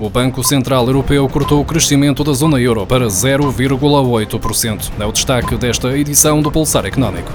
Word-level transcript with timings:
O 0.00 0.08
Banco 0.08 0.42
Central 0.42 0.86
Europeu 0.86 1.28
cortou 1.28 1.60
o 1.60 1.64
crescimento 1.64 2.24
da 2.24 2.32
zona 2.32 2.58
euro 2.58 2.86
para 2.86 3.06
0,8%. 3.06 4.92
É 4.98 5.04
o 5.04 5.12
destaque 5.12 5.54
desta 5.56 5.94
edição 5.94 6.40
do 6.40 6.50
Pulsar 6.50 6.86
Económico. 6.86 7.30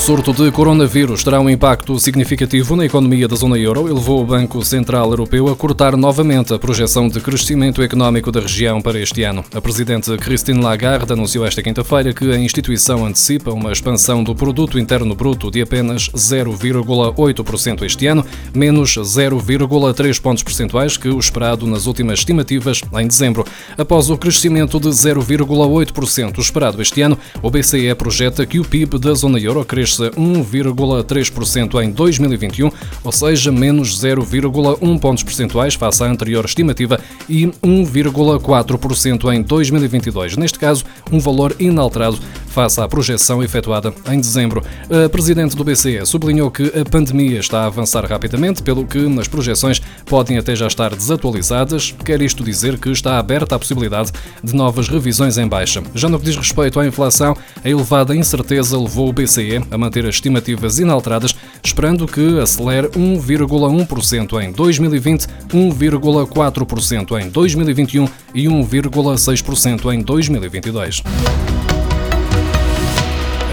Surto 0.00 0.32
de 0.32 0.50
coronavírus 0.50 1.22
terá 1.22 1.38
um 1.38 1.50
impacto 1.50 2.00
significativo 2.00 2.74
na 2.74 2.86
economia 2.86 3.28
da 3.28 3.36
zona 3.36 3.58
euro 3.58 3.86
e 3.86 3.92
levou 3.92 4.22
o 4.22 4.24
Banco 4.24 4.64
Central 4.64 5.10
Europeu 5.10 5.46
a 5.48 5.54
cortar 5.54 5.94
novamente 5.94 6.54
a 6.54 6.58
projeção 6.58 7.06
de 7.06 7.20
crescimento 7.20 7.82
económico 7.82 8.32
da 8.32 8.40
região 8.40 8.80
para 8.80 8.98
este 8.98 9.22
ano. 9.24 9.44
A 9.54 9.60
presidente 9.60 10.16
Christine 10.16 10.62
Lagarde 10.62 11.12
anunciou 11.12 11.44
esta 11.44 11.62
quinta-feira 11.62 12.14
que 12.14 12.32
a 12.32 12.38
instituição 12.38 13.04
antecipa 13.04 13.52
uma 13.52 13.72
expansão 13.72 14.24
do 14.24 14.34
produto 14.34 14.78
interno 14.78 15.14
bruto 15.14 15.50
de 15.50 15.60
apenas 15.60 16.08
0,8% 16.08 17.82
este 17.82 18.06
ano, 18.06 18.24
menos 18.54 18.96
0,3 18.96 20.18
pontos 20.18 20.42
percentuais 20.42 20.96
que 20.96 21.08
o 21.08 21.18
esperado 21.18 21.66
nas 21.66 21.86
últimas 21.86 22.20
estimativas 22.20 22.80
em 22.98 23.06
dezembro. 23.06 23.44
Após 23.76 24.08
o 24.08 24.16
crescimento 24.16 24.80
de 24.80 24.88
0,8% 24.88 26.38
esperado 26.38 26.80
este 26.80 27.02
ano, 27.02 27.18
o 27.42 27.50
BCE 27.50 27.94
projeta 27.94 28.46
que 28.46 28.58
o 28.58 28.64
PIB 28.64 28.98
da 28.98 29.12
zona 29.12 29.38
euro 29.38 29.62
cresça 29.62 29.89
1,3% 29.98 31.82
em 31.82 31.90
2021, 31.90 32.70
ou 33.02 33.12
seja, 33.12 33.50
menos 33.50 34.00
0,1 34.00 34.98
pontos 34.98 35.22
percentuais 35.22 35.74
face 35.74 36.02
à 36.02 36.06
anterior 36.06 36.44
estimativa 36.44 37.00
e 37.28 37.46
1,4% 37.46 39.32
em 39.32 39.42
2022. 39.42 40.36
Neste 40.36 40.58
caso, 40.58 40.84
um 41.10 41.18
valor 41.18 41.54
inalterado 41.58 42.18
face 42.50 42.80
à 42.80 42.88
projeção 42.88 43.42
efetuada 43.42 43.92
em 44.10 44.20
dezembro. 44.20 44.62
A 45.04 45.08
presidente 45.08 45.56
do 45.56 45.64
BCE 45.64 46.04
sublinhou 46.04 46.50
que 46.50 46.64
a 46.78 46.84
pandemia 46.84 47.38
está 47.38 47.62
a 47.62 47.66
avançar 47.66 48.04
rapidamente, 48.04 48.62
pelo 48.62 48.84
que 48.84 48.98
as 49.18 49.28
projeções 49.28 49.80
podem 50.04 50.36
até 50.36 50.54
já 50.54 50.66
estar 50.66 50.94
desatualizadas. 50.94 51.94
Quer 52.04 52.20
isto 52.20 52.44
dizer 52.44 52.78
que 52.78 52.90
está 52.90 53.18
aberta 53.18 53.54
a 53.54 53.58
possibilidade 53.58 54.12
de 54.42 54.54
novas 54.54 54.88
revisões 54.88 55.38
em 55.38 55.46
baixa. 55.46 55.82
Já 55.94 56.08
no 56.08 56.18
que 56.18 56.24
diz 56.24 56.36
respeito 56.36 56.78
à 56.80 56.86
inflação, 56.86 57.36
a 57.64 57.68
elevada 57.68 58.14
incerteza 58.14 58.78
levou 58.78 59.08
o 59.08 59.12
BCE 59.12 59.64
a 59.70 59.78
manter 59.78 60.04
as 60.06 60.16
estimativas 60.16 60.78
inalteradas, 60.78 61.34
esperando 61.62 62.06
que 62.06 62.38
acelere 62.40 62.88
1,1% 62.88 64.42
em 64.42 64.52
2020, 64.52 65.26
1,4% 65.48 67.22
em 67.22 67.30
2021 67.30 68.08
e 68.34 68.44
1,6% 68.46 69.92
em 69.92 70.02
2022. 70.02 71.02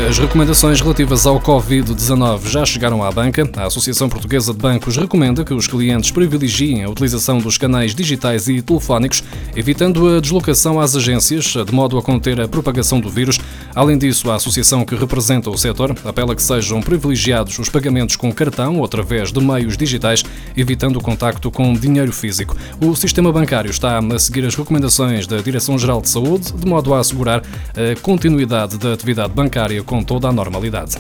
As 0.08 0.18
recomendações 0.18 0.80
relativas 0.80 1.26
ao 1.26 1.38
Covid-19 1.38 2.48
já 2.48 2.64
chegaram 2.64 3.04
à 3.04 3.12
banca. 3.12 3.48
A 3.58 3.66
Associação 3.66 4.08
Portuguesa 4.08 4.54
de 4.54 4.58
Bancos 4.58 4.96
recomenda 4.96 5.44
que 5.44 5.54
os 5.54 5.68
clientes 5.68 6.12
privilegiem 6.12 6.86
a 6.86 6.90
utilização 6.90 7.40
dos 7.40 7.58
canais 7.58 7.94
digitais 7.94 8.48
e 8.48 8.62
telefónicos, 8.62 9.22
evitando 9.54 10.16
a 10.16 10.22
deslocação 10.22 10.80
às 10.80 10.96
agências, 10.96 11.44
de 11.44 11.74
modo 11.74 11.98
a 11.98 12.02
conter 12.02 12.40
a 12.40 12.48
propagação 12.48 13.02
do 13.02 13.10
vírus. 13.10 13.38
Além 13.76 13.98
disso, 13.98 14.32
a 14.32 14.36
associação 14.36 14.86
que 14.86 14.96
representa 14.96 15.50
o 15.50 15.58
setor 15.58 15.94
apela 16.06 16.34
que 16.34 16.42
sejam 16.42 16.82
privilegiados 16.82 17.60
os 17.60 17.68
pagamentos 17.68 18.16
com 18.16 18.32
cartão 18.32 18.78
ou 18.78 18.86
através 18.86 19.34
de 19.34 19.42
meios 19.42 19.76
digitais, 19.76 20.24
evitando 20.56 20.96
o 20.96 21.02
contacto 21.02 21.52
com 21.52 21.74
dinheiro 21.74 22.14
físico. 22.14 22.56
O 22.80 22.96
sistema 22.96 23.30
bancário 23.30 23.70
está 23.70 24.00
a 24.00 24.20
seguir 24.20 24.46
as 24.46 24.56
recomendações 24.56 25.28
da 25.28 25.42
Direção-Geral 25.42 26.00
de 26.00 26.08
Saúde, 26.08 26.54
de 26.54 26.66
modo 26.66 26.94
a 26.94 27.00
assegurar 27.00 27.44
a 27.76 28.00
continuidade 28.02 28.78
da 28.78 28.94
atividade 28.94 29.34
bancária 29.34 29.84
com 29.84 29.97
toda 30.04 30.30
a 30.30 30.32
normalidade. 30.32 30.98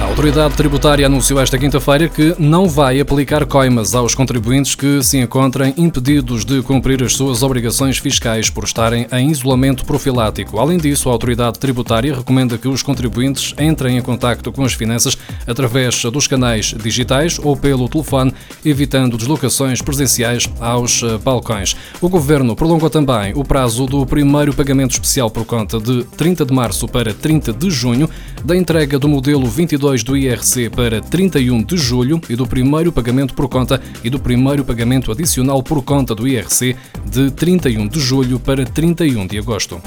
A 0.00 0.04
autoridade 0.04 0.56
tributária 0.56 1.04
anunciou 1.04 1.38
esta 1.38 1.58
quinta-feira 1.58 2.08
que 2.08 2.34
não 2.38 2.66
vai 2.66 2.98
aplicar 2.98 3.44
coimas 3.44 3.94
aos 3.94 4.14
contribuintes 4.14 4.74
que 4.74 5.02
se 5.02 5.18
encontrem 5.18 5.74
impedidos 5.76 6.42
de 6.42 6.62
cumprir 6.62 7.02
as 7.02 7.12
suas 7.12 7.42
obrigações 7.42 7.98
fiscais 7.98 8.48
por 8.48 8.64
estarem 8.64 9.06
em 9.12 9.30
isolamento 9.30 9.84
profilático. 9.84 10.58
Além 10.58 10.78
disso, 10.78 11.10
a 11.10 11.12
autoridade 11.12 11.58
tributária 11.58 12.14
recomenda 12.14 12.56
que 12.56 12.66
os 12.66 12.82
contribuintes 12.82 13.54
entrem 13.60 13.98
em 13.98 14.00
contato 14.00 14.50
com 14.50 14.64
as 14.64 14.72
finanças 14.72 15.18
através 15.46 16.02
dos 16.04 16.26
canais 16.26 16.74
digitais 16.82 17.38
ou 17.38 17.54
pelo 17.54 17.86
telefone, 17.86 18.32
evitando 18.64 19.18
deslocações 19.18 19.82
presenciais 19.82 20.48
aos 20.60 21.02
eh, 21.02 21.18
balcões. 21.18 21.76
O 22.00 22.08
governo 22.08 22.56
prolongou 22.56 22.88
também 22.88 23.34
o 23.34 23.44
prazo 23.44 23.84
do 23.84 24.06
primeiro 24.06 24.54
pagamento 24.54 24.92
especial 24.92 25.30
por 25.30 25.44
conta 25.44 25.78
de 25.78 26.04
30 26.16 26.46
de 26.46 26.54
março 26.54 26.88
para 26.88 27.12
30 27.12 27.52
de 27.52 27.70
junho, 27.70 28.08
da 28.42 28.56
entrega 28.56 28.98
do 28.98 29.06
modelo 29.06 29.46
22 29.46 29.89
do 29.98 30.16
IRC 30.16 30.70
para 30.70 31.00
31 31.00 31.64
de 31.64 31.76
julho 31.76 32.20
e 32.30 32.36
do 32.36 32.46
primeiro 32.46 32.92
pagamento 32.92 33.34
por 33.34 33.48
conta 33.48 33.82
e 34.04 34.08
do 34.08 34.20
primeiro 34.20 34.64
pagamento 34.64 35.10
adicional 35.10 35.62
por 35.62 35.82
conta 35.82 36.14
do 36.14 36.28
IRC 36.28 36.76
de 37.04 37.30
31 37.32 37.88
de 37.88 37.98
julho 37.98 38.38
para 38.38 38.64
31 38.64 39.26
de 39.26 39.38
agosto. 39.38 39.82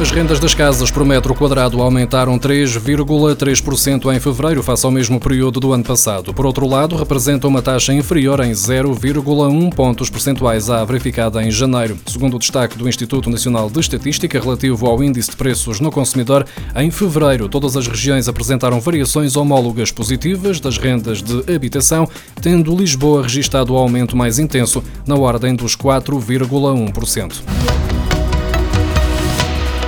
As 0.02 0.10
rendas 0.10 0.40
das 0.40 0.56
casas 0.56 0.90
por 0.90 1.06
metro 1.06 1.36
quadrado 1.36 1.80
aumentaram 1.80 2.40
3,3% 2.40 4.12
em 4.12 4.20
fevereiro, 4.20 4.64
face 4.64 4.84
ao 4.84 4.92
mesmo 4.92 5.20
período 5.20 5.60
do 5.60 5.74
ano 5.74 5.84
passado. 5.84 6.34
Por 6.34 6.44
outro 6.44 6.68
lado, 6.68 6.96
representa 6.96 7.48
uma 7.48 7.62
taxa 7.62 7.94
inferior 7.94 8.40
em 8.40 8.50
0,1 8.50 9.76
pontos 9.76 10.10
percentuais 10.10 10.72
à 10.72 10.84
verificada 10.84 11.44
em 11.44 11.52
janeiro. 11.52 12.00
Segundo 12.08 12.36
o 12.36 12.40
destaque 12.40 12.80
do 12.80 12.90
Instituto 12.90 13.30
Nacional 13.30 13.70
de 13.70 13.80
Estatística 13.80 14.40
relativo 14.40 14.88
ao 14.88 15.04
índice 15.04 15.30
de 15.30 15.38
preços 15.38 15.80
no 15.80 15.92
consumidor, 15.92 16.48
em 16.76 16.90
fevereiro 16.90 17.48
todas 17.48 17.78
as 17.78 17.86
regiões 17.86 18.28
apresentaram 18.28 18.82
variações 18.82 19.36
homólogas 19.36 19.92
positivas 19.92 20.60
das 20.60 20.80
rendas 20.80 21.22
de 21.22 21.54
habitação, 21.54 22.09
tendo 22.42 22.76
Lisboa 22.76 23.22
registado 23.22 23.74
o 23.74 23.78
aumento 23.78 24.18
mais 24.18 24.40
intenso, 24.40 24.84
na 25.06 25.16
ordem 25.16 25.54
dos 25.54 25.78
4,1%. 25.78 27.81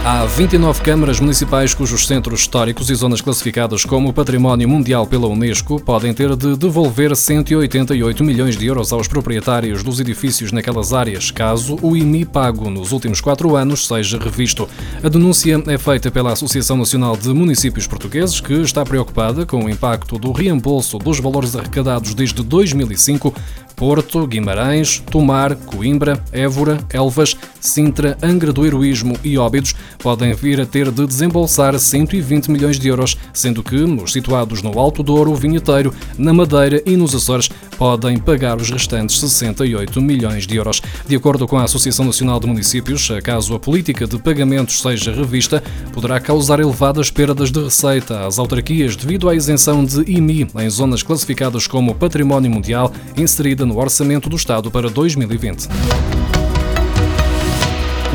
Há 0.05 0.25
29 0.25 0.81
câmaras 0.81 1.21
municipais 1.21 1.73
cujos 1.73 2.05
centros 2.05 2.41
históricos 2.41 2.89
e 2.89 2.93
zonas 2.93 3.21
classificadas 3.21 3.85
como 3.85 4.11
Património 4.11 4.67
Mundial 4.67 5.07
pela 5.07 5.27
Unesco 5.27 5.79
podem 5.79 6.13
ter 6.13 6.35
de 6.35 6.57
devolver 6.57 7.15
188 7.15 8.21
milhões 8.21 8.57
de 8.57 8.65
euros 8.65 8.91
aos 8.91 9.07
proprietários 9.07 9.81
dos 9.81 10.01
edifícios 10.01 10.51
naquelas 10.51 10.91
áreas, 10.91 11.31
caso 11.31 11.79
o 11.81 11.95
IMI 11.95 12.25
pago 12.25 12.69
nos 12.69 12.91
últimos 12.91 13.21
quatro 13.21 13.55
anos 13.55 13.87
seja 13.87 14.19
revisto. 14.19 14.67
A 15.01 15.07
denúncia 15.07 15.63
é 15.67 15.77
feita 15.77 16.11
pela 16.11 16.33
Associação 16.33 16.75
Nacional 16.75 17.15
de 17.15 17.29
Municípios 17.29 17.87
Portugueses, 17.87 18.41
que 18.41 18.55
está 18.55 18.83
preocupada 18.83 19.45
com 19.45 19.63
o 19.63 19.69
impacto 19.69 20.19
do 20.19 20.33
reembolso 20.33 20.99
dos 20.99 21.21
valores 21.21 21.55
arrecadados 21.55 22.13
desde 22.13 22.43
2005 22.43 23.33
Porto, 23.75 24.25
Guimarães, 24.27 25.01
Tomar, 25.11 25.55
Coimbra, 25.55 26.23
Évora, 26.31 26.79
Elvas, 26.91 27.35
Sintra, 27.59 28.17
Angra 28.21 28.51
do 28.51 28.65
Heroísmo 28.65 29.17
e 29.23 29.37
Óbidos 29.37 29.75
podem 29.99 30.33
vir 30.33 30.59
a 30.59 30.65
ter 30.65 30.91
de 30.91 31.05
desembolsar 31.05 31.77
120 31.77 32.51
milhões 32.51 32.77
de 32.77 32.87
euros, 32.87 33.17
sendo 33.33 33.63
que 33.63 33.75
os 33.75 34.11
situados 34.11 34.61
no 34.61 34.77
Alto 34.77 35.01
Douro, 35.01 35.33
Vinheteiro, 35.35 35.93
na 36.17 36.33
Madeira 36.33 36.81
e 36.85 36.95
nos 36.95 37.15
Açores 37.15 37.49
podem 37.77 38.17
pagar 38.17 38.57
os 38.57 38.69
restantes 38.69 39.19
68 39.19 40.01
milhões 40.01 40.45
de 40.45 40.55
euros. 40.55 40.81
De 41.07 41.15
acordo 41.15 41.47
com 41.47 41.57
a 41.57 41.63
Associação 41.63 42.05
Nacional 42.05 42.39
de 42.39 42.47
Municípios, 42.47 43.09
caso 43.23 43.55
a 43.55 43.59
política 43.59 44.05
de 44.05 44.17
pagamentos 44.19 44.81
seja 44.81 45.13
revista, 45.13 45.63
poderá 45.93 46.19
causar 46.19 46.59
elevadas 46.59 47.09
perdas 47.09 47.51
de 47.51 47.63
receita 47.63 48.25
às 48.25 48.39
autarquias 48.39 48.95
devido 48.95 49.29
à 49.29 49.35
isenção 49.35 49.83
de 49.83 50.01
IMI 50.11 50.47
em 50.59 50.69
zonas 50.69 51.03
classificadas 51.03 51.67
como 51.67 51.95
Património 51.95 52.51
Mundial, 52.51 52.91
inserida 53.17 53.62
no 53.65 53.77
Orçamento 53.77 54.29
do 54.29 54.35
Estado 54.35 54.69
para 54.71 54.89
2020. 54.89 55.67